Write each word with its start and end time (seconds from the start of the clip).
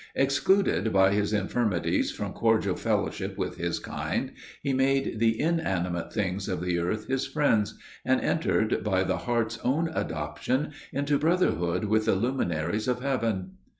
Excluded 0.15 0.91
by 0.91 1.13
his 1.13 1.31
infirmities 1.31 2.09
from 2.09 2.33
cordial 2.33 2.75
fellowship 2.75 3.37
with 3.37 3.57
his 3.57 3.77
kind, 3.77 4.31
he 4.63 4.73
made 4.73 5.19
the 5.19 5.39
inanimate 5.39 6.11
things 6.11 6.49
of 6.49 6.59
the 6.59 6.79
earth 6.79 7.05
his 7.07 7.27
friends, 7.27 7.77
and 8.03 8.19
entered, 8.19 8.83
by 8.83 9.03
the 9.03 9.17
heart's 9.17 9.59
own 9.59 9.89
adoption, 9.93 10.71
into 10.91 11.19
brotherhood 11.19 11.83
with 11.85 12.05
the 12.05 12.15
luminaries 12.15 12.87
of 12.87 13.03
heaven! 13.03 13.57